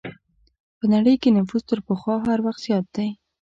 په 0.77 0.85
نړۍ 0.93 1.15
کې 1.21 1.35
نفوس 1.37 1.63
تر 1.69 1.79
پخوا 1.87 2.15
هر 2.27 2.39
وخت 2.45 2.59
زیات 2.65 2.85
دی. 2.95 3.09